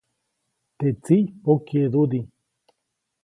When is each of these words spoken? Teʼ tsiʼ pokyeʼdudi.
Teʼ 0.77 0.93
tsiʼ 1.03 1.25
pokyeʼdudi. 1.43 2.19